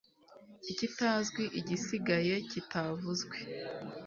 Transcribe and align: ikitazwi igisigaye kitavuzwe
ikitazwi 0.71 1.43
igisigaye 1.59 2.33
kitavuzwe 2.49 3.37